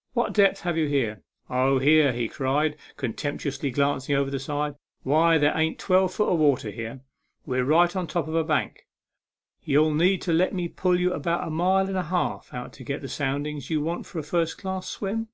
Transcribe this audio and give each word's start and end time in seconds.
"What 0.14 0.32
depths 0.32 0.62
have 0.62 0.78
you 0.78 0.88
here?"" 0.88 1.22
Oh, 1.50 1.78
here," 1.78 2.10
cried 2.28 2.70
he, 2.72 2.76
contemptuously 2.96 3.70
glanc 3.70 4.08
ing 4.08 4.16
over 4.16 4.30
the 4.30 4.38
side," 4.38 4.76
why, 5.02 5.36
there 5.36 5.54
ain't 5.54 5.78
twelve 5.78 6.14
foot 6.14 6.30
of 6.32 6.38
water 6.38 6.70
here. 6.70 7.02
We're 7.44 7.66
right 7.66 7.94
on 7.94 8.06
top 8.06 8.26
of 8.26 8.34
a 8.34 8.44
bank. 8.44 8.86
Ye'll 9.62 9.92
need 9.92 10.22
to 10.22 10.32
let 10.32 10.54
me 10.54 10.68
pull 10.68 10.98
you 10.98 11.12
about 11.12 11.46
a 11.46 11.50
mile 11.50 11.86
and 11.86 11.98
a 11.98 12.04
half 12.04 12.54
out 12.54 12.72
to 12.72 12.82
get 12.82 13.02
the 13.02 13.08
soundings 13.10 13.68
you 13.68 13.82
want 13.82 14.06
for 14.06 14.18
a 14.18 14.22
first 14.22 14.56
class 14.56 14.88
swim." 14.88 15.28